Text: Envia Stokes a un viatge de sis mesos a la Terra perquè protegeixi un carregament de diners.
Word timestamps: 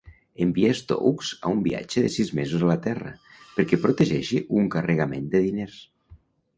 Envia 0.43 0.69
Stokes 0.79 1.29
a 1.49 1.51
un 1.57 1.61
viatge 1.67 2.03
de 2.07 2.11
sis 2.15 2.33
mesos 2.41 2.65
a 2.67 2.71
la 2.73 2.79
Terra 2.87 3.13
perquè 3.59 3.83
protegeixi 3.87 4.45
un 4.63 4.75
carregament 4.79 5.33
de 5.37 5.49
diners. 5.49 5.83